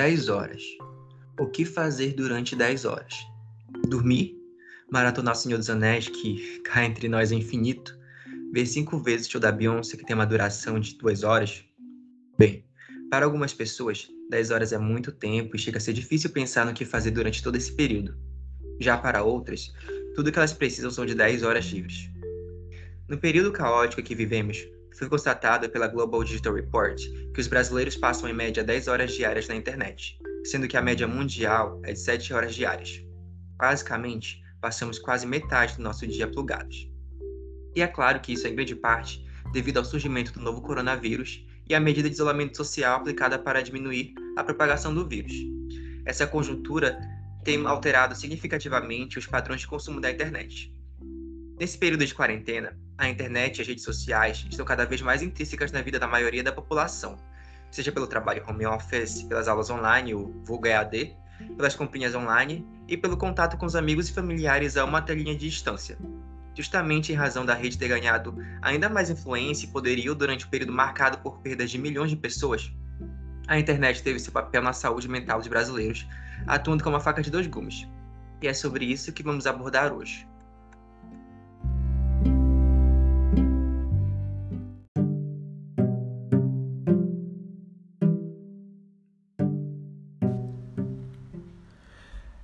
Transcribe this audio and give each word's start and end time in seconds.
10 0.00 0.30
horas. 0.30 0.62
O 1.38 1.46
que 1.46 1.62
fazer 1.62 2.14
durante 2.14 2.56
10 2.56 2.86
horas? 2.86 3.12
Dormir? 3.86 4.34
Maratonar 4.90 5.34
o 5.34 5.36
Senhor 5.36 5.58
dos 5.58 5.68
Anéis, 5.68 6.08
que 6.08 6.58
cá 6.64 6.86
entre 6.86 7.06
nós 7.06 7.30
é 7.30 7.34
infinito? 7.34 7.94
Ver 8.50 8.64
cinco 8.64 8.98
vezes 8.98 9.26
o 9.26 9.32
show 9.32 9.40
da 9.42 9.52
Beyoncé, 9.52 9.98
que 9.98 10.06
tem 10.06 10.16
uma 10.16 10.24
duração 10.24 10.80
de 10.80 10.96
2 10.96 11.22
horas? 11.22 11.62
Bem, 12.38 12.64
para 13.10 13.26
algumas 13.26 13.52
pessoas, 13.52 14.08
10 14.30 14.50
horas 14.50 14.72
é 14.72 14.78
muito 14.78 15.12
tempo 15.12 15.54
e 15.54 15.58
chega 15.58 15.76
a 15.76 15.80
ser 15.82 15.92
difícil 15.92 16.30
pensar 16.30 16.64
no 16.64 16.72
que 16.72 16.86
fazer 16.86 17.10
durante 17.10 17.42
todo 17.42 17.56
esse 17.56 17.70
período. 17.70 18.16
Já 18.80 18.96
para 18.96 19.22
outras, 19.22 19.70
tudo 20.14 20.32
que 20.32 20.38
elas 20.38 20.54
precisam 20.54 20.90
são 20.90 21.04
de 21.04 21.14
10 21.14 21.42
horas 21.42 21.66
livres. 21.66 22.08
No 23.06 23.18
período 23.18 23.52
caótico 23.52 24.02
que 24.02 24.14
vivemos, 24.14 24.66
foi 24.98 25.08
constatado 25.08 25.68
pela 25.68 25.86
Global 25.86 26.22
Digital 26.24 26.54
Report 26.54 27.00
que 27.34 27.40
os 27.40 27.46
brasileiros 27.46 27.96
passam 27.96 28.28
em 28.28 28.34
média 28.34 28.62
10 28.62 28.88
horas 28.88 29.12
diárias 29.12 29.48
na 29.48 29.54
internet, 29.54 30.18
sendo 30.44 30.68
que 30.68 30.76
a 30.76 30.82
média 30.82 31.06
mundial 31.06 31.80
é 31.84 31.92
de 31.92 31.98
7 31.98 32.32
horas 32.32 32.54
diárias. 32.54 33.02
Basicamente, 33.56 34.42
passamos 34.60 34.98
quase 34.98 35.26
metade 35.26 35.76
do 35.76 35.82
nosso 35.82 36.06
dia 36.06 36.26
plugados. 36.26 36.90
E 37.74 37.82
é 37.82 37.86
claro 37.86 38.20
que 38.20 38.32
isso 38.32 38.46
é 38.46 38.50
em 38.50 38.54
grande 38.54 38.74
parte 38.74 39.24
devido 39.52 39.78
ao 39.78 39.84
surgimento 39.84 40.32
do 40.32 40.40
novo 40.40 40.60
coronavírus 40.60 41.44
e 41.68 41.74
à 41.74 41.80
medida 41.80 42.08
de 42.08 42.14
isolamento 42.14 42.56
social 42.56 42.96
aplicada 42.96 43.38
para 43.38 43.62
diminuir 43.62 44.14
a 44.36 44.44
propagação 44.44 44.94
do 44.94 45.06
vírus. 45.06 45.32
Essa 46.04 46.26
conjuntura 46.26 46.98
tem 47.44 47.64
alterado 47.64 48.14
significativamente 48.14 49.18
os 49.18 49.26
padrões 49.26 49.60
de 49.60 49.66
consumo 49.66 50.00
da 50.00 50.10
internet. 50.10 50.72
Nesse 51.58 51.78
período 51.78 52.04
de 52.04 52.14
quarentena, 52.14 52.76
a 53.00 53.08
internet 53.08 53.58
e 53.58 53.62
as 53.62 53.68
redes 53.68 53.82
sociais 53.82 54.46
estão 54.48 54.64
cada 54.64 54.84
vez 54.84 55.00
mais 55.00 55.22
intrínsecas 55.22 55.72
na 55.72 55.80
vida 55.80 55.98
da 55.98 56.06
maioria 56.06 56.42
da 56.42 56.52
população, 56.52 57.16
seja 57.70 57.90
pelo 57.90 58.06
trabalho 58.06 58.44
home 58.46 58.66
office, 58.66 59.22
pelas 59.22 59.48
aulas 59.48 59.70
online, 59.70 60.14
o 60.14 60.32
vulgo 60.44 60.66
EAD, 60.66 61.16
pelas 61.56 61.74
comprinhas 61.74 62.14
online 62.14 62.66
e 62.86 62.96
pelo 62.96 63.16
contato 63.16 63.56
com 63.56 63.64
os 63.64 63.74
amigos 63.74 64.08
e 64.08 64.12
familiares 64.12 64.76
a 64.76 64.84
uma 64.84 65.00
telinha 65.00 65.34
de 65.34 65.48
distância. 65.48 65.96
Justamente 66.54 67.12
em 67.12 67.14
razão 67.14 67.46
da 67.46 67.54
rede 67.54 67.78
ter 67.78 67.88
ganhado 67.88 68.36
ainda 68.60 68.88
mais 68.88 69.08
influência 69.08 69.64
e 69.66 69.70
poderio 69.70 70.14
durante 70.14 70.44
o 70.44 70.48
período 70.48 70.72
marcado 70.72 71.18
por 71.18 71.38
perdas 71.38 71.70
de 71.70 71.78
milhões 71.78 72.10
de 72.10 72.16
pessoas, 72.16 72.70
a 73.50 73.58
internet 73.58 74.02
teve 74.02 74.20
seu 74.20 74.32
papel 74.32 74.62
na 74.62 74.72
saúde 74.72 75.08
mental 75.08 75.38
dos 75.38 75.48
brasileiros, 75.48 76.06
atuando 76.46 76.84
como 76.84 76.94
uma 76.94 77.02
faca 77.02 77.22
de 77.22 77.30
dois 77.30 77.46
gumes. 77.46 77.88
E 78.42 78.46
é 78.46 78.54
sobre 78.54 78.84
isso 78.84 79.12
que 79.12 79.22
vamos 79.22 79.46
abordar 79.46 79.92
hoje. 79.92 80.29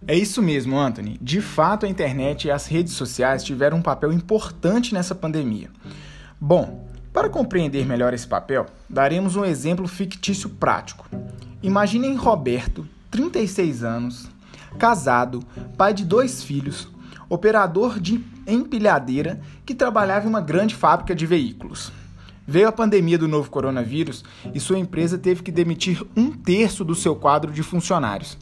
É 0.09 0.15
isso 0.15 0.41
mesmo, 0.41 0.79
Anthony. 0.79 1.19
De 1.21 1.41
fato, 1.41 1.85
a 1.85 1.89
internet 1.89 2.47
e 2.47 2.51
as 2.51 2.67
redes 2.67 2.93
sociais 2.93 3.43
tiveram 3.43 3.79
um 3.79 3.83
papel 3.83 4.13
importante 4.13 4.95
nessa 4.95 5.17
pandemia. 5.17 5.69
Bom, 6.41 6.89
para 7.13 7.29
compreender 7.29 7.85
melhor 7.85 8.15
esse 8.15 8.27
papel, 8.27 8.67
daremos 8.89 9.35
um 9.35 9.45
exemplo 9.45 9.89
fictício 9.89 10.49
prático. 10.49 11.09
Imaginem 11.61 12.15
Roberto, 12.15 12.87
36 13.11 13.83
anos, 13.83 14.29
casado, 14.79 15.43
pai 15.77 15.93
de 15.93 16.05
dois 16.05 16.41
filhos, 16.41 16.89
operador 17.29 17.99
de 17.99 18.25
empilhadeira 18.47 19.41
que 19.65 19.75
trabalhava 19.75 20.27
em 20.27 20.29
uma 20.29 20.41
grande 20.41 20.77
fábrica 20.77 21.17
de 21.17 21.27
veículos. 21.27 21.91
Veio 22.47 22.69
a 22.69 22.73
pandemia 22.73 23.19
do 23.19 23.27
novo 23.27 23.51
coronavírus 23.51 24.25
e 24.55 24.61
sua 24.61 24.79
empresa 24.79 25.19
teve 25.19 25.43
que 25.43 25.51
demitir 25.51 26.01
um 26.17 26.31
terço 26.31 26.85
do 26.85 26.95
seu 26.95 27.17
quadro 27.17 27.51
de 27.51 27.65
funcionários. 27.65 28.39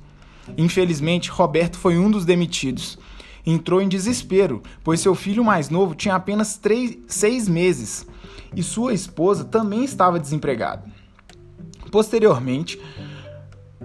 Infelizmente, 0.56 1.30
Roberto 1.30 1.78
foi 1.78 1.98
um 1.98 2.10
dos 2.10 2.24
demitidos. 2.24 2.98
Entrou 3.46 3.82
em 3.82 3.88
desespero, 3.88 4.62
pois 4.82 5.00
seu 5.00 5.14
filho 5.14 5.44
mais 5.44 5.68
novo 5.68 5.94
tinha 5.94 6.14
apenas 6.14 6.56
três, 6.56 6.96
seis 7.06 7.48
meses 7.48 8.06
e 8.56 8.62
sua 8.62 8.94
esposa 8.94 9.44
também 9.44 9.84
estava 9.84 10.18
desempregada. 10.18 10.84
Posteriormente, 11.90 12.80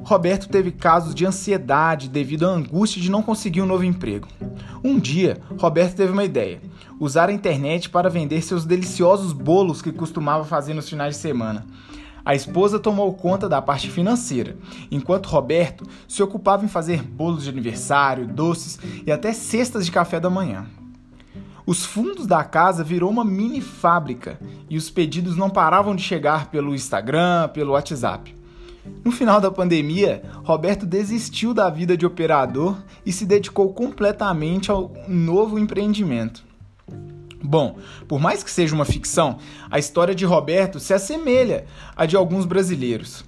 Roberto 0.04 0.48
teve 0.48 0.72
casos 0.72 1.14
de 1.14 1.26
ansiedade 1.26 2.08
devido 2.08 2.48
à 2.48 2.50
angústia 2.50 3.02
de 3.02 3.12
não 3.12 3.22
conseguir 3.22 3.62
um 3.62 3.66
novo 3.66 3.84
emprego. 3.84 4.28
Um 4.84 4.98
dia, 4.98 5.38
Roberto 5.60 5.96
teve 5.96 6.12
uma 6.12 6.24
ideia: 6.24 6.62
usar 7.00 7.30
a 7.30 7.34
internet 7.34 7.90
para 7.90 8.10
vender 8.10 8.42
seus 8.42 8.66
deliciosos 8.66 9.34
bolos 9.34 9.82
que 9.82 9.92
costumava 9.92 10.46
fazer 10.46 10.74
nos 10.74 10.90
finais 10.90 11.16
de 11.16 11.22
semana. 11.22 11.66
A 12.24 12.36
esposa 12.36 12.80
tomou 12.80 13.14
conta 13.14 13.48
da 13.48 13.62
parte 13.62 13.90
financeira, 13.90 14.58
enquanto 14.92 15.28
Roberto 15.28 15.86
se 16.08 16.22
ocupava 16.22 16.66
em 16.66 16.70
fazer 16.70 17.02
bolos 17.02 17.44
de 17.44 17.50
aniversário, 17.50 18.28
doces 18.28 18.80
e 19.06 19.12
até 19.12 19.34
cestas 19.34 19.86
de 19.86 19.92
café 19.92 20.20
da 20.20 20.30
manhã. 20.30 20.66
Os 21.66 21.86
fundos 21.86 22.26
da 22.26 22.44
casa 22.44 22.84
virou 22.84 23.12
uma 23.12 23.24
mini 23.24 23.62
fábrica 23.62 24.40
e 24.70 24.76
os 24.76 24.90
pedidos 24.90 25.38
não 25.38 25.50
paravam 25.50 25.96
de 25.96 26.02
chegar 26.02 26.50
pelo 26.50 26.74
Instagram, 26.74 27.50
pelo 27.50 27.74
WhatsApp. 27.74 28.36
No 29.04 29.12
final 29.12 29.40
da 29.40 29.52
pandemia, 29.52 30.24
Roberto 30.44 30.86
desistiu 30.86 31.54
da 31.54 31.70
vida 31.70 31.96
de 31.96 32.08
operador 32.08 32.78
e 33.06 33.12
se 33.12 33.26
dedicou 33.26 33.72
completamente 33.72 34.72
ao 34.72 34.92
novo 35.08 35.60
empreendimento. 35.60 36.49
Bom, 37.42 37.78
por 38.08 38.20
mais 38.20 38.44
que 38.44 38.52
seja 38.52 38.76
uma 38.76 38.86
ficção, 38.86 39.38
a 39.72 39.80
história 39.80 40.14
de 40.14 40.26
Roberto 40.26 40.80
se 40.80 40.94
assemelha 40.94 41.66
à 41.96 42.06
de 42.06 42.16
alguns 42.16 42.46
brasileiros 42.46 43.24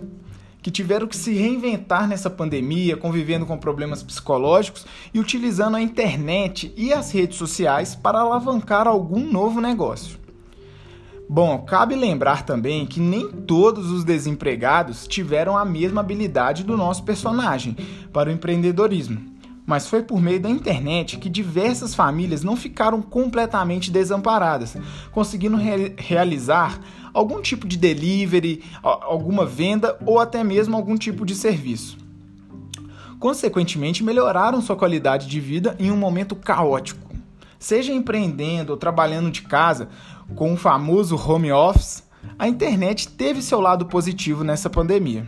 que 0.61 0.69
tiveram 0.69 1.07
que 1.07 1.17
se 1.17 1.33
reinventar 1.33 2.07
nessa 2.07 2.29
pandemia, 2.29 2.95
convivendo 2.95 3.45
com 3.45 3.57
problemas 3.57 4.03
psicológicos 4.03 4.85
e 5.13 5.19
utilizando 5.19 5.75
a 5.75 5.81
internet 5.81 6.71
e 6.77 6.93
as 6.93 7.11
redes 7.11 7.37
sociais 7.37 7.95
para 7.95 8.19
alavancar 8.19 8.87
algum 8.87 9.31
novo 9.31 9.59
negócio. 9.59 10.19
Bom, 11.27 11.59
cabe 11.59 11.95
lembrar 11.95 12.45
também 12.45 12.85
que 12.85 12.99
nem 12.99 13.31
todos 13.31 13.89
os 13.89 14.03
desempregados 14.03 15.07
tiveram 15.07 15.57
a 15.57 15.63
mesma 15.63 16.01
habilidade 16.01 16.63
do 16.63 16.77
nosso 16.77 17.03
personagem 17.03 17.75
para 18.11 18.29
o 18.29 18.33
empreendedorismo 18.33 19.30
mas 19.71 19.87
foi 19.87 20.03
por 20.03 20.21
meio 20.21 20.37
da 20.37 20.49
internet 20.49 21.15
que 21.15 21.29
diversas 21.29 21.95
famílias 21.95 22.43
não 22.43 22.57
ficaram 22.57 23.01
completamente 23.01 23.89
desamparadas, 23.89 24.75
conseguindo 25.13 25.55
re 25.55 25.93
realizar 25.97 26.77
algum 27.13 27.41
tipo 27.41 27.65
de 27.65 27.77
delivery, 27.77 28.65
alguma 28.83 29.45
venda 29.45 29.97
ou 30.05 30.19
até 30.19 30.43
mesmo 30.43 30.75
algum 30.75 30.97
tipo 30.97 31.25
de 31.25 31.35
serviço. 31.35 31.97
Consequentemente, 33.17 34.03
melhoraram 34.03 34.61
sua 34.61 34.75
qualidade 34.75 35.25
de 35.25 35.39
vida 35.39 35.73
em 35.79 35.89
um 35.89 35.95
momento 35.95 36.35
caótico. 36.35 37.09
Seja 37.57 37.93
empreendendo 37.93 38.73
ou 38.73 38.77
trabalhando 38.77 39.31
de 39.31 39.41
casa 39.41 39.87
com 40.35 40.51
o 40.51 40.57
famoso 40.57 41.15
home 41.15 41.49
office, 41.49 42.03
a 42.37 42.45
internet 42.45 43.07
teve 43.07 43.41
seu 43.41 43.61
lado 43.61 43.85
positivo 43.85 44.43
nessa 44.43 44.69
pandemia. 44.69 45.25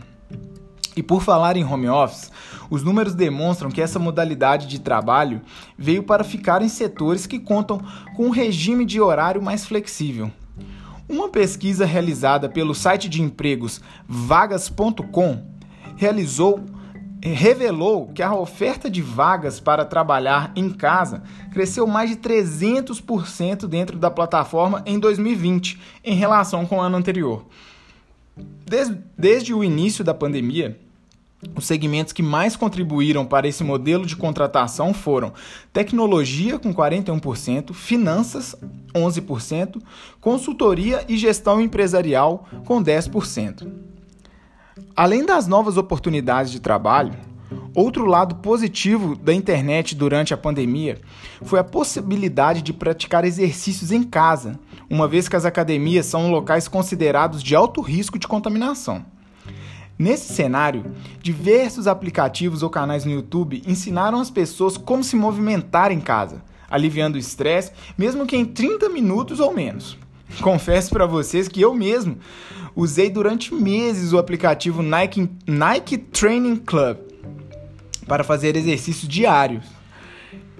E 0.96 1.02
por 1.02 1.22
falar 1.22 1.56
em 1.56 1.64
home 1.64 1.88
office, 1.88 2.30
os 2.74 2.82
números 2.82 3.14
demonstram 3.14 3.70
que 3.70 3.80
essa 3.80 3.98
modalidade 3.98 4.66
de 4.66 4.80
trabalho 4.80 5.40
veio 5.78 6.02
para 6.02 6.24
ficar 6.24 6.60
em 6.60 6.68
setores 6.68 7.24
que 7.24 7.38
contam 7.38 7.80
com 8.16 8.26
um 8.26 8.30
regime 8.30 8.84
de 8.84 9.00
horário 9.00 9.40
mais 9.40 9.64
flexível. 9.64 10.30
Uma 11.08 11.28
pesquisa 11.28 11.86
realizada 11.86 12.48
pelo 12.48 12.74
site 12.74 13.08
de 13.08 13.22
empregos 13.22 13.80
vagas.com 14.08 15.46
realizou 15.96 16.64
revelou 17.22 18.08
que 18.08 18.22
a 18.22 18.34
oferta 18.34 18.90
de 18.90 19.00
vagas 19.00 19.58
para 19.58 19.84
trabalhar 19.86 20.52
em 20.54 20.68
casa 20.68 21.22
cresceu 21.52 21.86
mais 21.86 22.10
de 22.10 22.16
300% 22.16 23.66
dentro 23.66 23.98
da 23.98 24.10
plataforma 24.10 24.82
em 24.84 24.98
2020 24.98 25.80
em 26.04 26.14
relação 26.14 26.66
com 26.66 26.76
o 26.76 26.80
ano 26.80 26.98
anterior. 26.98 27.46
Desde, 28.36 28.98
desde 29.16 29.54
o 29.54 29.64
início 29.64 30.04
da 30.04 30.12
pandemia, 30.12 30.78
os 31.56 31.66
segmentos 31.66 32.12
que 32.12 32.22
mais 32.22 32.56
contribuíram 32.56 33.24
para 33.24 33.46
esse 33.46 33.62
modelo 33.62 34.06
de 34.06 34.16
contratação 34.16 34.92
foram 34.92 35.32
tecnologia, 35.72 36.58
com 36.58 36.74
41%, 36.74 37.72
finanças, 37.72 38.56
11%, 38.94 39.80
consultoria 40.20 41.04
e 41.08 41.16
gestão 41.16 41.60
empresarial, 41.60 42.46
com 42.64 42.82
10%. 42.82 43.68
Além 44.96 45.24
das 45.24 45.46
novas 45.46 45.76
oportunidades 45.76 46.50
de 46.50 46.60
trabalho, 46.60 47.14
outro 47.74 48.06
lado 48.06 48.36
positivo 48.36 49.16
da 49.16 49.32
internet 49.32 49.94
durante 49.94 50.32
a 50.32 50.36
pandemia 50.36 51.00
foi 51.42 51.58
a 51.58 51.64
possibilidade 51.64 52.62
de 52.62 52.72
praticar 52.72 53.24
exercícios 53.24 53.90
em 53.90 54.02
casa, 54.02 54.58
uma 54.88 55.08
vez 55.08 55.28
que 55.28 55.36
as 55.36 55.44
academias 55.44 56.06
são 56.06 56.30
locais 56.30 56.68
considerados 56.68 57.42
de 57.42 57.54
alto 57.54 57.80
risco 57.80 58.18
de 58.18 58.28
contaminação. 58.28 59.04
Nesse 59.98 60.32
cenário, 60.32 60.84
diversos 61.22 61.86
aplicativos 61.86 62.62
ou 62.62 62.70
canais 62.70 63.04
no 63.04 63.12
YouTube 63.12 63.62
ensinaram 63.66 64.20
as 64.20 64.30
pessoas 64.30 64.76
como 64.76 65.04
se 65.04 65.14
movimentar 65.14 65.92
em 65.92 66.00
casa, 66.00 66.42
aliviando 66.68 67.16
o 67.16 67.20
estresse, 67.20 67.72
mesmo 67.96 68.26
que 68.26 68.36
em 68.36 68.44
30 68.44 68.88
minutos 68.88 69.38
ou 69.40 69.54
menos. 69.54 69.96
confesso 70.40 70.90
para 70.90 71.06
vocês 71.06 71.48
que 71.48 71.60
eu 71.60 71.74
mesmo 71.74 72.18
usei 72.74 73.10
durante 73.10 73.54
meses 73.54 74.12
o 74.12 74.18
aplicativo 74.18 74.82
Nike, 74.82 75.30
Nike 75.46 75.98
Training 75.98 76.56
Club 76.56 76.98
para 78.06 78.24
fazer 78.24 78.56
exercícios 78.56 79.08
diários, 79.08 79.64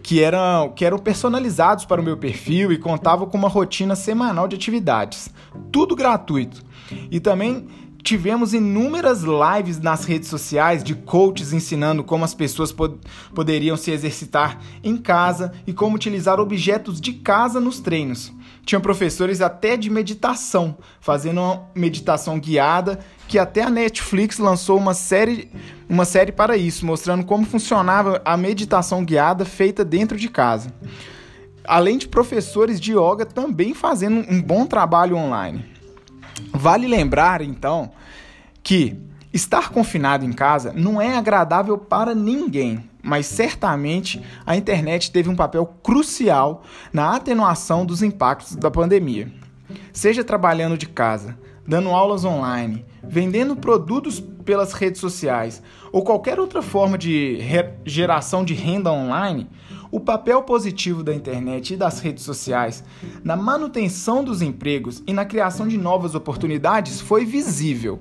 que 0.02 0.22
eram, 0.22 0.70
que 0.70 0.84
eram 0.84 0.98
personalizados 0.98 1.84
para 1.84 2.00
o 2.00 2.04
meu 2.04 2.16
perfil 2.16 2.72
e 2.72 2.78
contavam 2.78 3.26
com 3.26 3.36
uma 3.36 3.48
rotina 3.48 3.96
semanal 3.96 4.48
de 4.48 4.56
atividades, 4.56 5.30
tudo 5.70 5.96
gratuito. 5.96 6.62
E 7.10 7.18
também 7.18 7.66
tivemos 8.04 8.52
inúmeras 8.52 9.22
lives 9.22 9.80
nas 9.80 10.04
redes 10.04 10.28
sociais 10.28 10.84
de 10.84 10.94
coaches 10.94 11.54
ensinando 11.54 12.04
como 12.04 12.22
as 12.22 12.34
pessoas 12.34 12.70
pod 12.70 12.98
poderiam 13.34 13.78
se 13.78 13.90
exercitar 13.90 14.60
em 14.82 14.94
casa 14.98 15.52
e 15.66 15.72
como 15.72 15.96
utilizar 15.96 16.38
objetos 16.38 17.00
de 17.00 17.14
casa 17.14 17.58
nos 17.58 17.80
treinos. 17.80 18.30
Tinham 18.66 18.82
professores 18.82 19.40
até 19.40 19.76
de 19.76 19.88
meditação, 19.88 20.76
fazendo 21.00 21.40
uma 21.40 21.62
meditação 21.74 22.38
guiada, 22.38 23.00
que 23.26 23.38
até 23.38 23.62
a 23.62 23.70
Netflix 23.70 24.38
lançou 24.38 24.76
uma 24.76 24.92
série, 24.92 25.50
uma 25.88 26.04
série 26.04 26.30
para 26.30 26.58
isso, 26.58 26.84
mostrando 26.84 27.24
como 27.24 27.46
funcionava 27.46 28.20
a 28.22 28.36
meditação 28.36 29.02
guiada 29.02 29.46
feita 29.46 29.82
dentro 29.82 30.18
de 30.18 30.28
casa. 30.28 30.70
Além 31.66 31.96
de 31.96 32.06
professores 32.06 32.78
de 32.78 32.92
yoga 32.92 33.24
também 33.24 33.72
fazendo 33.72 34.30
um 34.30 34.42
bom 34.42 34.66
trabalho 34.66 35.16
online. 35.16 35.73
Vale 36.52 36.86
lembrar, 36.86 37.42
então, 37.42 37.92
que 38.62 38.96
estar 39.32 39.70
confinado 39.70 40.24
em 40.24 40.32
casa 40.32 40.72
não 40.72 41.00
é 41.00 41.16
agradável 41.16 41.76
para 41.76 42.14
ninguém, 42.14 42.88
mas 43.02 43.26
certamente 43.26 44.22
a 44.46 44.56
internet 44.56 45.10
teve 45.10 45.28
um 45.28 45.36
papel 45.36 45.66
crucial 45.82 46.62
na 46.92 47.16
atenuação 47.16 47.84
dos 47.84 48.02
impactos 48.02 48.56
da 48.56 48.70
pandemia. 48.70 49.30
Seja 49.92 50.22
trabalhando 50.22 50.78
de 50.78 50.86
casa, 50.86 51.36
dando 51.66 51.90
aulas 51.90 52.24
online, 52.24 52.84
vendendo 53.02 53.56
produtos 53.56 54.20
pelas 54.20 54.72
redes 54.72 55.00
sociais 55.00 55.62
ou 55.90 56.04
qualquer 56.04 56.38
outra 56.38 56.62
forma 56.62 56.96
de 56.98 57.38
geração 57.84 58.44
de 58.44 58.54
renda 58.54 58.92
online, 58.92 59.48
o 59.94 60.00
papel 60.00 60.42
positivo 60.42 61.04
da 61.04 61.14
internet 61.14 61.72
e 61.72 61.76
das 61.76 62.00
redes 62.00 62.24
sociais 62.24 62.82
na 63.22 63.36
manutenção 63.36 64.24
dos 64.24 64.42
empregos 64.42 65.00
e 65.06 65.12
na 65.12 65.24
criação 65.24 65.68
de 65.68 65.78
novas 65.78 66.16
oportunidades 66.16 67.00
foi 67.00 67.24
visível 67.24 68.00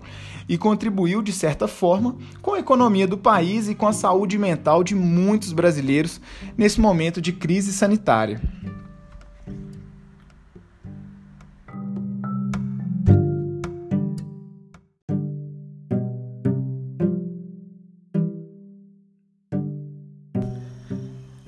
e 0.49 0.57
contribuiu, 0.57 1.21
de 1.21 1.31
certa 1.31 1.67
forma, 1.67 2.15
com 2.41 2.55
a 2.55 2.59
economia 2.59 3.07
do 3.07 3.15
país 3.15 3.69
e 3.69 3.75
com 3.75 3.87
a 3.87 3.93
saúde 3.93 4.39
mental 4.39 4.83
de 4.83 4.95
muitos 4.95 5.53
brasileiros 5.53 6.19
nesse 6.57 6.81
momento 6.81 7.21
de 7.21 7.31
crise 7.31 7.71
sanitária. 7.71 8.41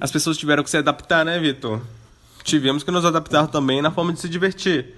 As 0.06 0.12
pessoas 0.12 0.38
tiveram 0.38 0.64
que 0.64 0.70
se 0.70 0.78
adaptar, 0.78 1.26
né, 1.26 1.40
Vitor? 1.40 1.82
Tivemos 2.44 2.84
que 2.84 2.92
nos 2.92 3.06
adaptar 3.06 3.48
também 3.48 3.82
na 3.82 3.90
forma 3.90 4.14
de 4.14 4.20
se 4.20 4.30
divertir. 4.30 4.94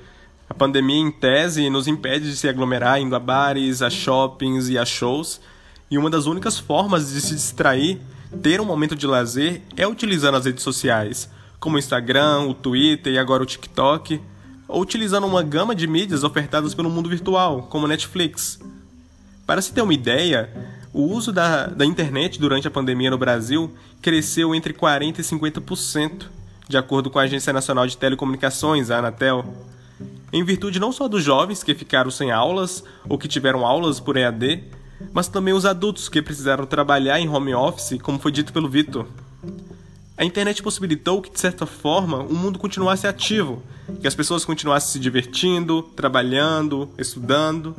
A 0.49 0.53
pandemia, 0.53 0.99
em 0.99 1.09
tese, 1.09 1.69
nos 1.69 1.87
impede 1.87 2.29
de 2.29 2.35
se 2.35 2.49
aglomerar 2.49 2.99
indo 2.99 3.15
a 3.15 3.19
bares, 3.19 3.81
a 3.81 3.89
shoppings 3.89 4.67
e 4.67 4.77
a 4.77 4.83
shows, 4.83 5.39
e 5.89 5.97
uma 5.97 6.09
das 6.09 6.25
únicas 6.25 6.59
formas 6.59 7.13
de 7.13 7.21
se 7.21 7.35
distrair, 7.35 8.01
ter 8.43 8.59
um 8.59 8.65
momento 8.65 8.97
de 8.97 9.07
lazer, 9.07 9.61
é 9.77 9.87
utilizando 9.87 10.35
as 10.35 10.43
redes 10.43 10.61
sociais, 10.61 11.29
como 11.57 11.77
o 11.77 11.79
Instagram, 11.79 12.41
o 12.41 12.53
Twitter 12.53 13.13
e 13.13 13.17
agora 13.17 13.43
o 13.43 13.45
TikTok, 13.45 14.21
ou 14.67 14.81
utilizando 14.81 15.25
uma 15.25 15.41
gama 15.41 15.73
de 15.73 15.87
mídias 15.87 16.25
ofertadas 16.25 16.75
pelo 16.75 16.89
mundo 16.89 17.07
virtual, 17.07 17.63
como 17.69 17.87
Netflix. 17.87 18.59
Para 19.45 19.61
se 19.61 19.71
ter 19.71 19.81
uma 19.81 19.93
ideia, 19.93 20.76
o 20.97 21.03
uso 21.03 21.31
da, 21.31 21.67
da 21.67 21.85
internet 21.85 22.39
durante 22.39 22.67
a 22.67 22.71
pandemia 22.71 23.11
no 23.11 23.19
Brasil 23.19 23.71
cresceu 24.01 24.55
entre 24.55 24.73
40% 24.73 25.19
e 25.19 25.21
50%, 25.21 26.25
de 26.67 26.75
acordo 26.75 27.11
com 27.11 27.19
a 27.19 27.21
Agência 27.21 27.53
Nacional 27.53 27.85
de 27.85 27.95
Telecomunicações, 27.95 28.89
a 28.89 28.97
Anatel. 28.97 29.45
Em 30.33 30.43
virtude 30.43 30.79
não 30.79 30.91
só 30.91 31.07
dos 31.07 31.23
jovens 31.23 31.63
que 31.63 31.75
ficaram 31.75 32.09
sem 32.09 32.31
aulas 32.31 32.83
ou 33.07 33.15
que 33.15 33.27
tiveram 33.27 33.63
aulas 33.63 33.99
por 33.99 34.17
EAD, 34.17 34.63
mas 35.13 35.27
também 35.27 35.53
os 35.53 35.67
adultos 35.67 36.09
que 36.09 36.19
precisaram 36.19 36.65
trabalhar 36.65 37.19
em 37.19 37.29
home 37.29 37.53
office, 37.53 38.01
como 38.01 38.17
foi 38.17 38.31
dito 38.31 38.51
pelo 38.51 38.67
Vitor. 38.67 39.05
A 40.17 40.25
internet 40.25 40.63
possibilitou 40.63 41.21
que, 41.21 41.29
de 41.29 41.39
certa 41.39 41.67
forma, 41.67 42.23
o 42.23 42.33
mundo 42.33 42.57
continuasse 42.57 43.05
ativo, 43.05 43.61
que 44.01 44.07
as 44.07 44.15
pessoas 44.15 44.43
continuassem 44.43 44.93
se 44.93 44.99
divertindo, 44.99 45.83
trabalhando, 45.95 46.89
estudando. 46.97 47.75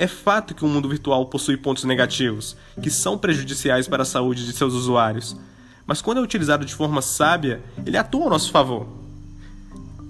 É 0.00 0.06
fato 0.06 0.54
que 0.54 0.64
o 0.64 0.68
mundo 0.68 0.88
virtual 0.88 1.26
possui 1.26 1.56
pontos 1.56 1.82
negativos, 1.82 2.56
que 2.80 2.88
são 2.88 3.18
prejudiciais 3.18 3.88
para 3.88 4.04
a 4.04 4.06
saúde 4.06 4.46
de 4.46 4.52
seus 4.52 4.72
usuários, 4.72 5.36
mas 5.84 6.00
quando 6.00 6.18
é 6.18 6.20
utilizado 6.20 6.64
de 6.64 6.72
forma 6.72 7.02
sábia, 7.02 7.60
ele 7.84 7.96
atua 7.96 8.28
a 8.28 8.30
nosso 8.30 8.52
favor. 8.52 8.86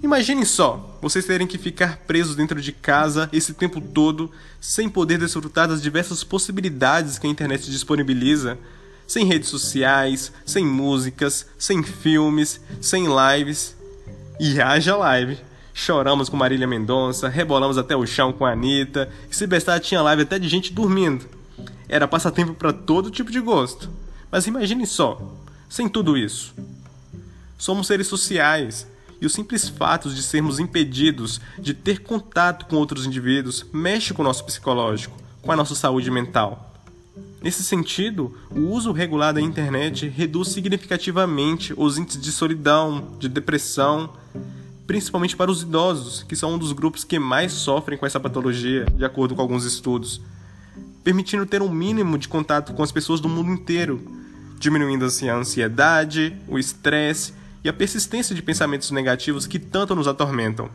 Imaginem 0.03 0.45
só, 0.45 0.95
vocês 1.01 1.25
terem 1.25 1.47
que 1.47 1.57
ficar 1.57 1.97
presos 2.05 2.35
dentro 2.35 2.61
de 2.61 2.71
casa 2.71 3.27
esse 3.33 3.55
tempo 3.55 3.81
todo, 3.81 4.29
sem 4.61 4.87
poder 4.87 5.17
desfrutar 5.17 5.67
das 5.67 5.81
diversas 5.81 6.23
possibilidades 6.23 7.17
que 7.17 7.25
a 7.25 7.29
internet 7.29 7.71
disponibiliza, 7.71 8.59
sem 9.07 9.25
redes 9.25 9.49
sociais, 9.49 10.31
sem 10.45 10.63
músicas, 10.63 11.47
sem 11.57 11.81
filmes, 11.81 12.61
sem 12.79 13.07
lives. 13.07 13.75
E 14.39 14.61
haja 14.61 14.95
live! 14.95 15.48
Choramos 15.79 16.27
com 16.27 16.35
Marília 16.35 16.67
Mendonça, 16.67 17.29
rebolamos 17.29 17.77
até 17.77 17.95
o 17.95 18.05
chão 18.05 18.33
com 18.33 18.45
a 18.45 18.51
Anitta, 18.51 19.09
e 19.31 19.35
se 19.35 19.47
bestar 19.47 19.79
tinha 19.79 20.01
live 20.01 20.23
até 20.23 20.37
de 20.37 20.49
gente 20.49 20.73
dormindo. 20.73 21.25
Era 21.87 22.05
passatempo 22.05 22.53
para 22.53 22.73
todo 22.73 23.09
tipo 23.09 23.31
de 23.31 23.39
gosto. 23.39 23.89
Mas 24.29 24.45
imagine 24.45 24.85
só, 24.85 25.21
sem 25.69 25.87
tudo 25.87 26.17
isso. 26.17 26.53
Somos 27.57 27.87
seres 27.87 28.07
sociais, 28.07 28.85
e 29.21 29.25
o 29.25 29.29
simples 29.29 29.69
fato 29.69 30.09
de 30.09 30.21
sermos 30.21 30.59
impedidos 30.59 31.39
de 31.57 31.73
ter 31.73 32.01
contato 32.01 32.65
com 32.65 32.75
outros 32.75 33.05
indivíduos 33.05 33.65
mexe 33.71 34.13
com 34.13 34.21
o 34.21 34.25
nosso 34.25 34.43
psicológico, 34.43 35.17
com 35.41 35.51
a 35.53 35.55
nossa 35.55 35.75
saúde 35.75 36.11
mental. 36.11 36.75
Nesse 37.41 37.63
sentido, 37.63 38.37
o 38.51 38.67
uso 38.67 38.91
regular 38.91 39.33
da 39.33 39.39
internet 39.39 40.09
reduz 40.09 40.49
significativamente 40.49 41.73
os 41.77 41.97
índices 41.97 42.21
de 42.21 42.33
solidão, 42.33 43.15
de 43.17 43.29
depressão 43.29 44.09
principalmente 44.89 45.37
para 45.37 45.51
os 45.51 45.61
idosos, 45.61 46.23
que 46.23 46.35
são 46.35 46.55
um 46.55 46.57
dos 46.57 46.71
grupos 46.71 47.03
que 47.03 47.19
mais 47.19 47.51
sofrem 47.51 47.95
com 47.95 48.07
essa 48.07 48.19
patologia, 48.19 48.85
de 48.85 49.05
acordo 49.05 49.35
com 49.35 49.41
alguns 49.43 49.63
estudos, 49.63 50.19
permitindo 51.03 51.45
ter 51.45 51.61
um 51.61 51.69
mínimo 51.69 52.17
de 52.17 52.27
contato 52.27 52.73
com 52.73 52.81
as 52.81 52.91
pessoas 52.91 53.19
do 53.19 53.29
mundo 53.29 53.51
inteiro, 53.51 54.01
diminuindo 54.57 55.05
assim 55.05 55.29
a 55.29 55.35
ansiedade, 55.35 56.35
o 56.47 56.57
estresse 56.57 57.35
e 57.63 57.69
a 57.69 57.73
persistência 57.73 58.33
de 58.33 58.41
pensamentos 58.41 58.89
negativos 58.89 59.45
que 59.45 59.59
tanto 59.59 59.93
nos 59.93 60.07
atormentam. 60.07 60.71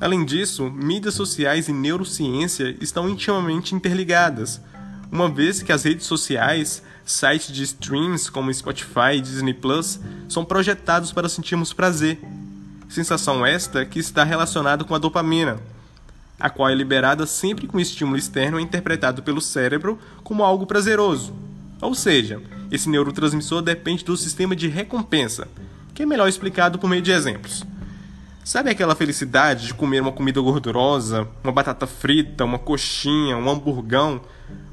Além 0.00 0.24
disso, 0.24 0.68
mídias 0.68 1.14
sociais 1.14 1.68
e 1.68 1.72
neurociência 1.72 2.76
estão 2.80 3.08
intimamente 3.08 3.72
interligadas, 3.72 4.60
uma 5.12 5.28
vez 5.28 5.62
que 5.62 5.70
as 5.70 5.84
redes 5.84 6.06
sociais, 6.06 6.82
sites 7.04 7.54
de 7.54 7.62
streams 7.62 8.28
como 8.28 8.52
Spotify 8.52 9.14
e 9.14 9.20
Disney 9.20 9.54
Plus 9.54 10.00
são 10.28 10.44
projetados 10.44 11.12
para 11.12 11.28
sentirmos 11.28 11.72
prazer 11.72 12.18
sensação 12.88 13.44
esta 13.44 13.84
que 13.84 13.98
está 13.98 14.24
relacionada 14.24 14.84
com 14.84 14.94
a 14.94 14.98
dopamina, 14.98 15.58
a 16.38 16.50
qual 16.50 16.68
é 16.68 16.74
liberada 16.74 17.26
sempre 17.26 17.66
que 17.66 17.76
um 17.76 17.80
estímulo 17.80 18.16
externo 18.16 18.58
é 18.58 18.62
interpretado 18.62 19.22
pelo 19.22 19.40
cérebro 19.40 19.98
como 20.22 20.44
algo 20.44 20.66
prazeroso. 20.66 21.34
Ou 21.80 21.94
seja, 21.94 22.40
esse 22.70 22.88
neurotransmissor 22.88 23.62
depende 23.62 24.04
do 24.04 24.16
sistema 24.16 24.56
de 24.56 24.68
recompensa, 24.68 25.48
que 25.94 26.02
é 26.02 26.06
melhor 26.06 26.28
explicado 26.28 26.78
por 26.78 26.88
meio 26.88 27.02
de 27.02 27.10
exemplos. 27.10 27.64
Sabe 28.44 28.70
aquela 28.70 28.94
felicidade 28.94 29.66
de 29.66 29.74
comer 29.74 30.00
uma 30.00 30.12
comida 30.12 30.40
gordurosa, 30.40 31.26
uma 31.42 31.52
batata 31.52 31.86
frita, 31.86 32.44
uma 32.44 32.58
coxinha, 32.58 33.36
um 33.36 33.50
hamburgão, 33.50 34.20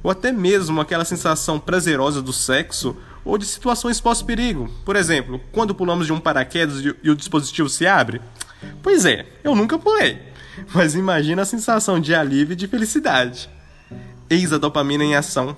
ou 0.04 0.12
até 0.12 0.32
mesmo 0.32 0.80
aquela 0.80 1.06
sensação 1.06 1.60
prazerosa 1.60 2.22
do 2.22 2.32
sexo 2.32 2.96
ou 3.26 3.38
de 3.38 3.46
situações 3.46 4.02
pós-perigo. 4.02 4.70
Por 4.86 4.96
exemplo, 4.96 5.40
quando 5.52 5.76
pulamos 5.76 6.06
de 6.06 6.14
um 6.14 6.20
paraquedas 6.20 6.84
e 7.04 7.10
o 7.10 7.16
dispositivo 7.16 7.70
se 7.70 7.88
abre? 7.88 8.22
Pois 8.82 9.06
é, 9.06 9.26
eu 9.44 9.56
nunca 9.56 9.78
pulei. 9.78 10.20
Mas 10.74 10.96
imagina 10.96 11.42
a 11.42 11.46
sensação 11.46 12.00
de 12.00 12.14
alívio 12.14 12.54
e 12.54 12.58
de 12.58 12.68
felicidade. 12.68 13.50
Eis 14.30 14.54
a 14.54 14.58
dopamina 14.58 15.04
em 15.04 15.16
ação. 15.16 15.56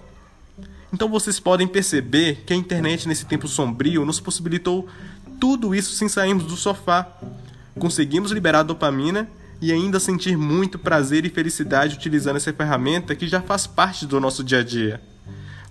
Então 0.93 1.09
vocês 1.09 1.39
podem 1.39 1.67
perceber 1.67 2.43
que 2.45 2.53
a 2.53 2.55
internet 2.55 3.07
nesse 3.07 3.25
tempo 3.25 3.47
sombrio 3.47 4.05
nos 4.05 4.19
possibilitou 4.19 4.87
tudo 5.39 5.75
isso 5.75 5.93
sem 5.95 6.07
sairmos 6.07 6.45
do 6.45 6.55
sofá. 6.55 7.07
Conseguimos 7.77 8.31
liberar 8.31 8.63
dopamina 8.63 9.27
e 9.61 9.71
ainda 9.71 9.99
sentir 9.99 10.37
muito 10.37 10.77
prazer 10.79 11.25
e 11.25 11.29
felicidade 11.29 11.95
utilizando 11.95 12.37
essa 12.37 12.53
ferramenta 12.53 13.15
que 13.15 13.27
já 13.27 13.41
faz 13.41 13.67
parte 13.67 14.05
do 14.05 14.19
nosso 14.19 14.43
dia 14.43 14.59
a 14.59 14.63
dia. 14.63 15.01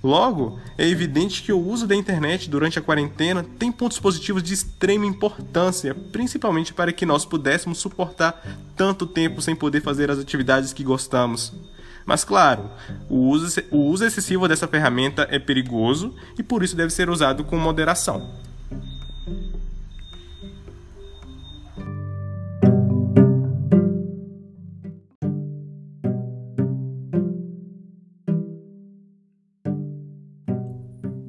Logo, 0.05 0.61
é 0.77 0.87
evidente 0.87 1.43
que 1.43 1.51
o 1.51 1.59
uso 1.59 1.87
da 1.87 1.97
internet 1.97 2.51
durante 2.51 2.79
a 2.79 2.83
quarentena 2.83 3.43
tem 3.59 3.73
pontos 3.73 3.99
positivos 3.99 4.43
de 4.43 4.53
extrema 4.53 5.07
importância, 5.07 5.95
principalmente 5.95 6.75
para 6.75 6.93
que 6.93 7.07
nós 7.07 7.25
pudéssemos 7.25 7.79
suportar 7.79 8.39
tanto 8.77 9.07
tempo 9.07 9.41
sem 9.41 9.57
poder 9.57 9.81
fazer 9.81 10.11
as 10.11 10.19
atividades 10.19 10.75
que 10.75 10.85
gostamos. 10.85 11.55
Mas, 12.05 12.23
claro, 12.23 12.71
o 13.09 13.17
uso, 13.31 13.63
o 13.71 13.79
uso 13.79 14.05
excessivo 14.05 14.47
dessa 14.47 14.69
ferramenta 14.69 15.27
é 15.31 15.39
perigoso 15.39 16.15
e 16.39 16.43
por 16.43 16.63
isso 16.63 16.77
deve 16.77 16.93
ser 16.93 17.09
usado 17.09 17.43
com 17.43 17.57
moderação. 17.57 18.31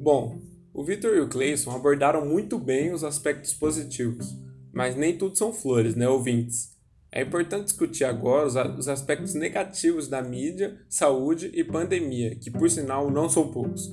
Bom, 0.06 0.38
o 0.72 0.84
Victor 0.84 1.16
e 1.16 1.20
o 1.20 1.28
Clayson 1.28 1.72
abordaram 1.72 2.24
muito 2.24 2.60
bem 2.60 2.92
os 2.92 3.02
aspectos 3.02 3.52
positivos, 3.52 4.38
mas 4.72 4.94
nem 4.94 5.18
tudo 5.18 5.36
são 5.36 5.52
flores, 5.52 5.96
né, 5.96 6.08
ouvintes? 6.08 6.76
É 7.10 7.22
importante 7.22 7.64
discutir 7.64 8.04
agora 8.04 8.46
os 8.46 8.86
aspectos 8.86 9.34
negativos 9.34 10.06
da 10.06 10.22
mídia, 10.22 10.78
saúde 10.88 11.50
e 11.52 11.64
pandemia, 11.64 12.36
que 12.36 12.52
por 12.52 12.70
sinal 12.70 13.10
não 13.10 13.28
são 13.28 13.50
poucos. 13.50 13.90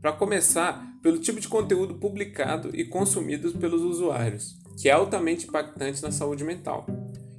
Para 0.00 0.14
começar, 0.14 0.98
pelo 1.02 1.18
tipo 1.18 1.38
de 1.38 1.48
conteúdo 1.48 1.96
publicado 1.96 2.70
e 2.74 2.86
consumido 2.86 3.52
pelos 3.58 3.82
usuários, 3.82 4.56
que 4.80 4.88
é 4.88 4.92
altamente 4.92 5.46
impactante 5.46 6.02
na 6.02 6.10
saúde 6.10 6.44
mental. 6.44 6.86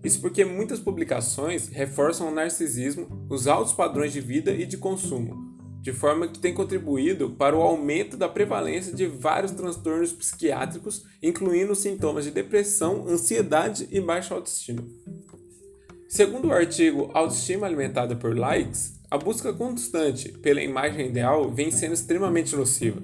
Isso 0.03 0.21
porque 0.21 0.45
muitas 0.45 0.79
publicações 0.79 1.67
reforçam 1.67 2.27
o 2.27 2.35
narcisismo, 2.35 3.25
os 3.27 3.47
altos 3.47 3.73
padrões 3.73 4.13
de 4.13 4.21
vida 4.21 4.51
e 4.51 4.67
de 4.67 4.77
consumo, 4.77 5.42
de 5.83 5.91
forma 5.91 6.29
que 6.29 6.39
tem 6.39 6.53
contribuído 6.53 7.31
para 7.31 7.57
o 7.57 7.61
aumento 7.61 8.15
da 8.15 8.29
prevalência 8.29 8.95
de 8.95 9.05
vários 9.05 9.51
transtornos 9.51 10.13
psiquiátricos, 10.13 11.03
incluindo 11.21 11.75
sintomas 11.75 12.23
de 12.23 12.31
depressão, 12.31 13.05
ansiedade 13.05 13.89
e 13.91 13.99
baixa 13.99 14.33
autoestima. 14.33 14.81
Segundo 16.07 16.47
o 16.47 16.53
artigo 16.53 17.11
Autoestima 17.13 17.67
Alimentada 17.67 18.15
por 18.15 18.33
Likes, 18.33 18.93
a 19.11 19.17
busca 19.17 19.51
constante 19.51 20.31
pela 20.31 20.61
imagem 20.61 21.07
ideal 21.07 21.51
vem 21.51 21.69
sendo 21.69 21.95
extremamente 21.95 22.55
nociva. 22.55 23.01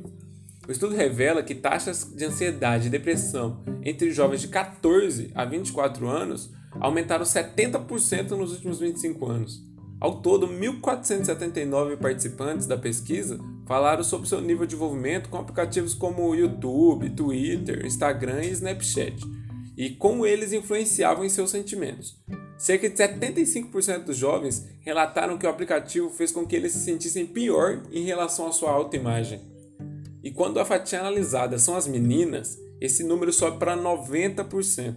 O 0.65 0.71
estudo 0.71 0.95
revela 0.95 1.43
que 1.43 1.55
taxas 1.55 2.09
de 2.15 2.23
ansiedade 2.23 2.87
e 2.87 2.89
depressão 2.89 3.61
entre 3.83 4.09
jovens 4.09 4.39
de 4.39 4.47
14 4.47 5.31
a 5.35 5.43
24 5.43 6.07
anos 6.07 6.49
aumentaram 6.79 7.25
70% 7.25 8.29
nos 8.37 8.53
últimos 8.53 8.79
25 8.79 9.25
anos. 9.29 9.68
Ao 9.99 10.21
todo, 10.21 10.47
1.479 10.47 11.97
participantes 11.97 12.65
da 12.65 12.77
pesquisa 12.77 13.37
falaram 13.67 14.03
sobre 14.03 14.29
seu 14.29 14.39
nível 14.39 14.65
de 14.65 14.75
envolvimento 14.75 15.29
com 15.29 15.37
aplicativos 15.37 15.93
como 15.93 16.33
YouTube, 16.33 17.09
Twitter, 17.09 17.85
Instagram 17.85 18.41
e 18.43 18.51
Snapchat, 18.51 19.21
e 19.75 19.89
como 19.89 20.25
eles 20.25 20.53
influenciavam 20.53 21.25
em 21.25 21.29
seus 21.29 21.49
sentimentos. 21.49 22.17
Cerca 22.57 22.89
de 22.89 22.95
75% 22.95 24.05
dos 24.05 24.17
jovens 24.17 24.67
relataram 24.81 25.37
que 25.37 25.45
o 25.45 25.49
aplicativo 25.49 26.09
fez 26.09 26.31
com 26.31 26.45
que 26.45 26.55
eles 26.55 26.71
se 26.71 26.79
sentissem 26.79 27.25
pior 27.25 27.83
em 27.91 28.03
relação 28.03 28.47
à 28.47 28.51
sua 28.51 28.71
autoimagem. 28.71 29.41
E 30.23 30.31
quando 30.31 30.59
a 30.59 30.65
fatia 30.65 30.99
analisada 30.99 31.57
são 31.57 31.75
as 31.75 31.87
meninas, 31.87 32.57
esse 32.81 33.03
número 33.03 33.31
sobe 33.31 33.59
para 33.59 33.77
90%. 33.77 34.95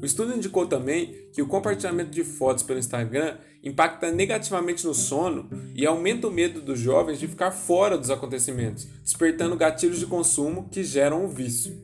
O 0.00 0.04
estudo 0.04 0.36
indicou 0.36 0.66
também 0.66 1.30
que 1.32 1.42
o 1.42 1.46
compartilhamento 1.46 2.10
de 2.10 2.22
fotos 2.22 2.62
pelo 2.62 2.78
Instagram 2.78 3.36
impacta 3.66 4.12
negativamente 4.12 4.86
no 4.86 4.94
sono 4.94 5.50
e 5.74 5.84
aumenta 5.84 6.28
o 6.28 6.30
medo 6.30 6.60
dos 6.60 6.78
jovens 6.78 7.18
de 7.18 7.26
ficar 7.26 7.50
fora 7.50 7.98
dos 7.98 8.10
acontecimentos, 8.10 8.86
despertando 9.02 9.56
gatilhos 9.56 9.98
de 9.98 10.06
consumo 10.06 10.68
que 10.70 10.84
geram 10.84 11.24
o 11.24 11.28
vício. 11.28 11.76